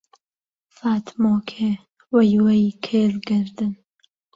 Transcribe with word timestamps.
فاتمۆکێ 0.75 1.71
وەی 2.13 2.33
وەی 2.45 2.65
کێل 2.85 3.13
گەردن 3.27 3.73